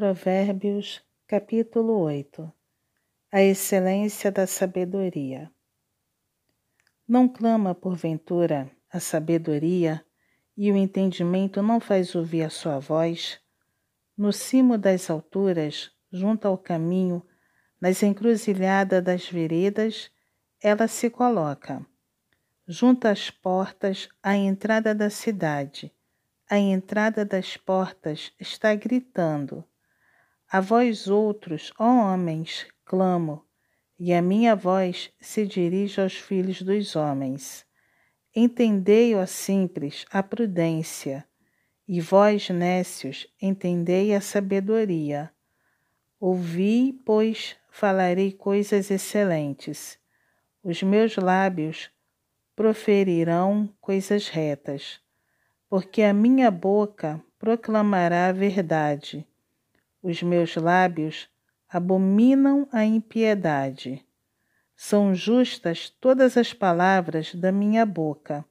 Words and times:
Provérbios, 0.00 1.04
capítulo 1.26 1.98
8 1.98 2.50
A 3.30 3.42
excelência 3.42 4.32
da 4.32 4.46
sabedoria. 4.46 5.50
Não 7.06 7.28
clama 7.28 7.74
porventura 7.74 8.70
a 8.90 8.98
sabedoria 8.98 10.02
e 10.56 10.72
o 10.72 10.76
entendimento 10.78 11.60
não 11.60 11.78
faz 11.78 12.14
ouvir 12.14 12.44
a 12.44 12.48
sua 12.48 12.78
voz? 12.78 13.42
No 14.16 14.32
cimo 14.32 14.78
das 14.78 15.10
alturas, 15.10 15.90
junto 16.10 16.48
ao 16.48 16.56
caminho, 16.56 17.22
nas 17.78 18.02
encruzilhadas 18.02 19.04
das 19.04 19.28
veredas, 19.28 20.10
ela 20.62 20.88
se 20.88 21.10
coloca. 21.10 21.84
Junto 22.66 23.06
às 23.06 23.28
portas, 23.30 24.08
à 24.22 24.34
entrada 24.34 24.94
da 24.94 25.10
cidade, 25.10 25.92
à 26.48 26.56
entrada 26.58 27.22
das 27.22 27.58
portas, 27.58 28.32
está 28.40 28.74
gritando 28.74 29.62
a 30.52 30.60
vós 30.60 31.06
outros, 31.06 31.72
ó 31.78 31.84
homens, 31.84 32.66
clamo, 32.84 33.44
e 33.96 34.12
a 34.12 34.20
minha 34.20 34.56
voz 34.56 35.12
se 35.20 35.46
dirige 35.46 36.00
aos 36.00 36.16
filhos 36.16 36.60
dos 36.60 36.96
homens. 36.96 37.64
Entendei, 38.34 39.14
ó 39.14 39.24
simples, 39.26 40.04
a 40.10 40.24
prudência, 40.24 41.24
e 41.86 42.00
vós, 42.00 42.50
nécios, 42.50 43.28
entendei 43.40 44.12
a 44.12 44.20
sabedoria. 44.20 45.30
Ouvi, 46.18 47.00
pois 47.04 47.56
falarei 47.70 48.32
coisas 48.32 48.90
excelentes. 48.90 50.00
Os 50.64 50.82
meus 50.82 51.14
lábios 51.14 51.92
proferirão 52.56 53.72
coisas 53.80 54.26
retas, 54.26 55.00
porque 55.68 56.02
a 56.02 56.12
minha 56.12 56.50
boca 56.50 57.24
proclamará 57.38 58.26
a 58.26 58.32
verdade 58.32 59.24
os 60.02 60.22
meus 60.22 60.56
lábios 60.56 61.28
abominam 61.68 62.66
a 62.72 62.84
impiedade. 62.84 64.04
São 64.74 65.14
justas 65.14 65.90
todas 66.00 66.36
as 66.36 66.52
palavras 66.52 67.34
da 67.34 67.52
minha 67.52 67.84
boca. 67.84 68.44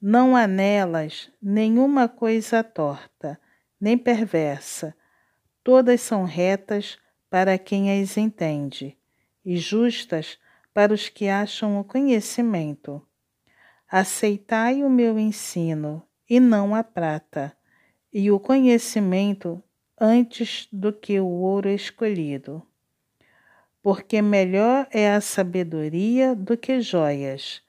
Não 0.00 0.36
há 0.36 0.46
nelas 0.46 1.30
nenhuma 1.42 2.08
coisa 2.08 2.62
torta, 2.62 3.38
nem 3.80 3.98
perversa. 3.98 4.94
Todas 5.64 6.00
são 6.00 6.24
retas 6.24 6.98
para 7.28 7.58
quem 7.58 8.00
as 8.00 8.16
entende, 8.16 8.96
e 9.44 9.56
justas 9.56 10.38
para 10.72 10.94
os 10.94 11.08
que 11.08 11.28
acham 11.28 11.80
o 11.80 11.84
conhecimento. 11.84 13.02
Aceitai 13.90 14.84
o 14.84 14.88
meu 14.88 15.18
ensino, 15.18 16.02
e 16.30 16.38
não 16.38 16.74
a 16.74 16.84
prata, 16.84 17.54
e 18.12 18.30
o 18.30 18.38
conhecimento 18.38 19.62
antes 20.00 20.68
do 20.72 20.92
que 20.92 21.18
o 21.18 21.26
ouro 21.26 21.68
escolhido. 21.68 22.62
Porque 23.82 24.22
melhor 24.22 24.86
é 24.90 25.12
a 25.12 25.20
sabedoria 25.20 26.34
do 26.34 26.56
que 26.56 26.80
joias, 26.80 27.62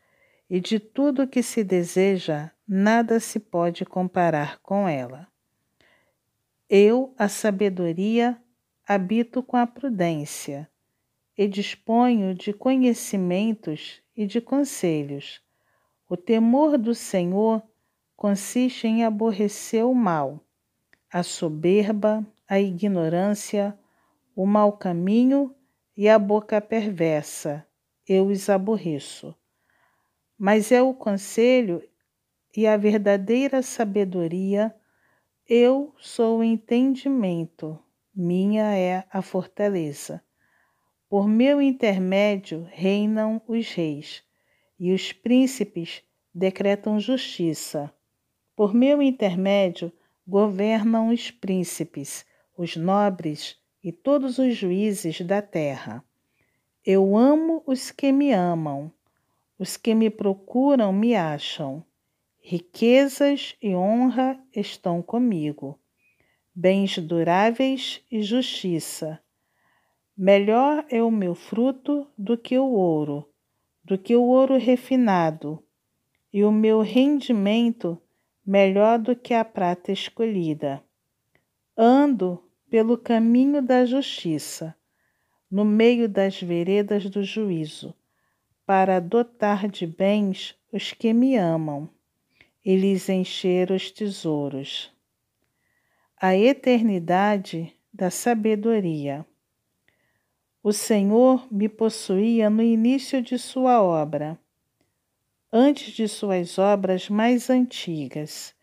e 0.50 0.60
de 0.60 0.80
tudo 0.80 1.28
que 1.28 1.44
se 1.44 1.64
deseja, 1.64 2.52
nada 2.68 3.20
se 3.20 3.40
pode 3.40 3.86
comparar 3.86 4.60
com 4.60 4.88
ela. 4.88 5.28
Eu, 6.70 7.14
a 7.18 7.28
sabedoria, 7.28 8.38
habito 8.88 9.42
com 9.42 9.58
a 9.58 9.66
prudência, 9.66 10.70
e 11.38 11.48
disponho 11.48 12.36
de 12.36 12.52
conhecimentos 12.52 14.02
e 14.16 14.26
de 14.26 14.42
conselhos. 14.42 15.42
O 16.08 16.18
temor 16.18 16.78
do 16.78 16.94
Senhor 16.94 17.64
consiste 18.16 18.88
em 18.88 19.06
aborrecer 19.06 19.86
o 19.86 19.96
mal 19.96 20.44
a 21.12 21.24
soberba, 21.24 22.26
a 22.48 22.60
ignorância, 22.60 23.78
o 24.36 24.46
mau 24.46 24.74
caminho 24.74 25.54
e 25.98 26.08
a 26.08 26.20
boca 26.20 26.62
perversa. 26.62 27.66
Eu 28.08 28.28
os 28.28 28.50
aborreço. 28.50 29.36
Mas 30.38 30.72
é 30.72 30.82
o 30.82 30.94
conselho 30.94 31.84
e 32.56 32.66
a 32.66 32.78
verdadeira 32.78 33.62
sabedoria. 33.62 34.74
Eu 35.48 35.94
sou 35.98 36.40
o 36.40 36.44
entendimento, 36.44 37.78
minha 38.16 38.76
é 38.76 39.04
a 39.12 39.22
fortaleza. 39.22 40.24
Por 41.10 41.28
meu 41.28 41.60
intermédio 41.60 42.68
reinam 42.72 43.42
os 43.48 43.72
reis, 43.72 44.24
e 44.80 44.94
os 44.94 45.12
príncipes 45.12 46.04
decretam 46.34 47.00
justiça. 47.00 47.92
Por 48.56 48.74
meu 48.74 49.02
intermédio 49.02 49.92
governam 50.30 51.10
os 51.10 51.32
príncipes, 51.32 52.24
os 52.56 52.76
nobres 52.76 53.58
e 53.84 53.92
todos 53.92 54.38
os 54.38 54.56
juízes 54.56 55.22
da 55.22 55.42
terra. 55.42 56.06
Eu 56.86 57.18
amo 57.18 57.64
os 57.66 57.90
que 57.90 58.12
me 58.12 58.32
amam, 58.32 58.94
os 59.58 59.76
que 59.76 59.96
me 59.96 60.08
procuram 60.08 60.94
me 60.94 61.16
acham. 61.16 61.84
Riquezas 62.40 63.56
e 63.62 63.76
honra 63.76 64.40
estão 64.56 65.02
comigo, 65.02 65.80
bens 66.54 67.00
duráveis 67.00 68.02
e 68.12 68.22
justiça. 68.22 69.20
Melhor 70.16 70.86
é 70.90 71.02
o 71.02 71.10
meu 71.10 71.34
fruto 71.34 72.08
do 72.16 72.38
que 72.38 72.58
o 72.58 72.66
ouro, 72.66 73.28
do 73.84 73.98
que 73.98 74.16
o 74.16 74.24
ouro 74.24 74.58
refinado, 74.58 75.64
e 76.32 76.44
o 76.44 76.52
meu 76.52 76.82
rendimento 76.82 78.00
melhor 78.50 78.98
do 78.98 79.16
que 79.16 79.36
a 79.36 79.46
prata 79.46 79.92
escolhida. 79.92 80.84
Ando 81.78 82.44
pelo 82.68 82.98
caminho 82.98 83.62
da 83.62 83.86
justiça, 83.86 84.76
no 85.52 85.64
meio 85.64 86.10
das 86.10 86.42
veredas 86.42 87.08
do 87.12 87.24
juízo, 87.24 87.94
para 88.66 89.00
dotar 89.00 89.68
de 89.68 89.86
bens 89.86 90.56
os 90.74 90.92
que 90.94 91.14
me 91.14 91.36
amam 91.36 91.88
e 92.66 92.76
lhes 92.76 93.08
encher 93.08 93.70
os 93.70 93.92
tesouros. 93.92 94.92
A 96.20 96.36
eternidade 96.36 97.72
da 97.94 98.10
sabedoria. 98.10 99.24
O 100.64 100.74
Senhor 100.74 101.48
me 101.54 101.70
possuía 101.70 102.50
no 102.50 102.64
início 102.64 103.22
de 103.22 103.38
sua 103.38 103.80
obra 103.80 104.40
antes 105.52 105.94
de 105.94 106.08
suas 106.08 106.60
obras 106.60 107.10
mais 107.10 107.50
antigas. 107.50 108.54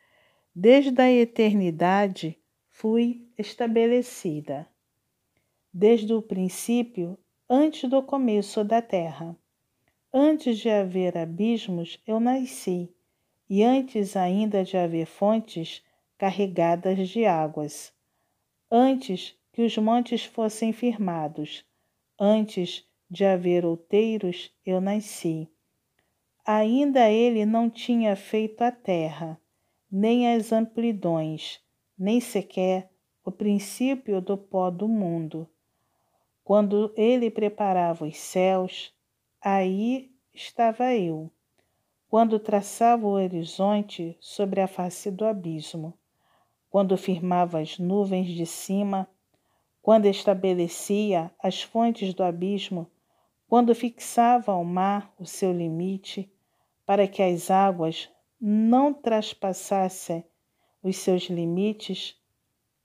Desde 0.54 1.00
a 1.02 1.10
eternidade 1.10 2.38
fui 2.68 3.28
estabelecida. 3.36 4.68
Desde 5.74 6.14
o 6.14 6.22
princípio, 6.22 7.18
antes 7.50 7.90
do 7.90 8.02
começo 8.02 8.62
da 8.62 8.80
terra. 8.80 9.36
Antes 10.12 10.58
de 10.58 10.70
haver 10.70 11.18
abismos, 11.18 12.00
eu 12.06 12.20
nasci, 12.20 12.88
e 13.50 13.64
antes 13.64 14.16
ainda 14.16 14.64
de 14.64 14.76
haver 14.76 15.06
fontes 15.06 15.82
carregadas 16.16 17.08
de 17.08 17.26
águas. 17.26 17.92
Antes 18.70 19.36
que 19.52 19.62
os 19.62 19.76
montes 19.76 20.24
fossem 20.24 20.72
firmados, 20.72 21.64
antes 22.18 22.86
de 23.10 23.24
haver 23.24 23.64
outeiros, 23.64 24.52
eu 24.64 24.80
nasci 24.80 25.50
Ainda 26.48 27.10
ele 27.10 27.44
não 27.44 27.68
tinha 27.68 28.14
feito 28.14 28.62
a 28.62 28.70
terra, 28.70 29.36
nem 29.90 30.32
as 30.32 30.52
amplidões, 30.52 31.60
nem 31.98 32.20
sequer 32.20 32.88
o 33.24 33.32
princípio 33.32 34.20
do 34.20 34.38
pó 34.38 34.70
do 34.70 34.86
mundo. 34.86 35.50
Quando 36.44 36.94
ele 36.96 37.32
preparava 37.32 38.06
os 38.06 38.16
céus, 38.16 38.94
aí 39.42 40.12
estava 40.32 40.94
eu. 40.94 41.32
Quando 42.08 42.38
traçava 42.38 43.04
o 43.04 43.10
horizonte 43.10 44.16
sobre 44.20 44.60
a 44.60 44.68
face 44.68 45.10
do 45.10 45.24
abismo, 45.24 45.98
quando 46.70 46.96
firmava 46.96 47.58
as 47.58 47.76
nuvens 47.76 48.28
de 48.28 48.46
cima, 48.46 49.08
quando 49.82 50.06
estabelecia 50.06 51.28
as 51.42 51.60
fontes 51.60 52.14
do 52.14 52.22
abismo, 52.22 52.88
quando 53.48 53.74
fixava 53.74 54.52
ao 54.52 54.64
mar 54.64 55.12
o 55.18 55.26
seu 55.26 55.52
limite, 55.52 56.32
para 56.86 57.08
que 57.08 57.20
as 57.20 57.50
águas 57.50 58.08
não 58.40 58.94
traspassassem 58.94 60.24
os 60.82 60.96
seus 60.96 61.24
limites 61.24 62.16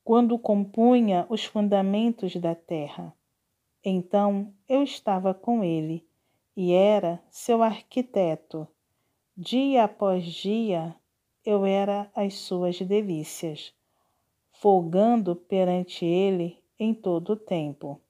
quando 0.04 0.40
compunha 0.40 1.28
os 1.30 1.46
fundamentos 1.46 2.36
da 2.36 2.56
terra. 2.56 3.14
Então 3.86 4.52
eu 4.68 4.82
estava 4.82 5.36
com 5.36 5.64
ele 5.64 6.04
e 6.58 6.74
era 6.74 7.22
seu 7.30 7.62
arquiteto. 7.62 8.68
Dia 9.38 9.84
após 9.84 10.26
dia 10.26 10.96
eu 11.46 11.64
era 11.66 12.10
as 12.16 12.34
suas 12.36 12.80
delícias, 12.82 13.74
folgando 14.52 15.36
perante 15.36 16.06
ele 16.06 16.58
em 16.78 16.94
todo 16.94 17.34
o 17.34 17.36
tempo, 17.36 18.02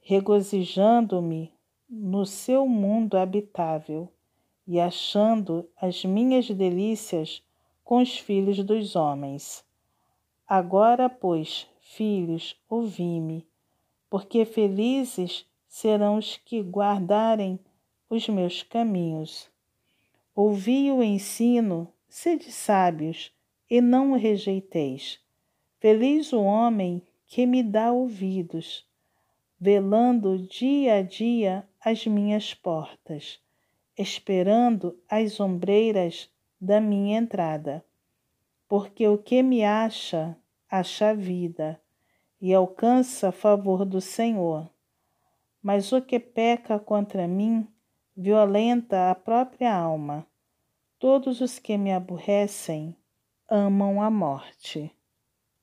regozijando-me 0.00 1.52
no 1.88 2.24
seu 2.24 2.66
mundo 2.66 3.16
habitável 3.16 4.08
e 4.70 4.78
achando 4.78 5.68
as 5.82 6.04
minhas 6.04 6.48
delícias 6.48 7.42
com 7.82 8.00
os 8.00 8.16
filhos 8.16 8.62
dos 8.62 8.94
homens. 8.94 9.64
Agora, 10.46 11.08
pois, 11.08 11.66
filhos, 11.80 12.54
ouvi-me, 12.68 13.44
porque 14.08 14.44
felizes 14.44 15.44
serão 15.66 16.18
os 16.18 16.36
que 16.36 16.62
guardarem 16.62 17.58
os 18.08 18.28
meus 18.28 18.62
caminhos. 18.62 19.50
Ouvi 20.36 20.88
o 20.92 21.02
ensino, 21.02 21.92
sede 22.08 22.52
sábios, 22.52 23.32
e 23.68 23.80
não 23.80 24.12
o 24.12 24.16
rejeiteis. 24.16 25.18
Feliz 25.80 26.32
o 26.32 26.42
homem 26.42 27.02
que 27.26 27.44
me 27.44 27.64
dá 27.64 27.90
ouvidos, 27.90 28.86
velando 29.58 30.38
dia 30.38 30.98
a 30.98 31.02
dia 31.02 31.68
as 31.84 32.06
minhas 32.06 32.54
portas, 32.54 33.40
esperando 34.00 34.98
as 35.08 35.38
ombreiras 35.38 36.30
da 36.60 36.80
minha 36.80 37.18
entrada. 37.18 37.84
Porque 38.66 39.06
o 39.06 39.18
que 39.18 39.42
me 39.42 39.62
acha, 39.62 40.36
acha 40.70 41.14
vida, 41.14 41.80
e 42.40 42.54
alcança 42.54 43.30
favor 43.30 43.84
do 43.84 44.00
Senhor. 44.00 44.70
Mas 45.62 45.92
o 45.92 46.00
que 46.00 46.18
peca 46.18 46.78
contra 46.78 47.28
mim, 47.28 47.68
violenta 48.16 49.10
a 49.10 49.14
própria 49.14 49.74
alma. 49.74 50.26
Todos 50.98 51.40
os 51.40 51.58
que 51.58 51.76
me 51.76 51.92
aborrecem 51.92 52.96
amam 53.48 54.00
a 54.00 54.10
morte. 54.10 54.94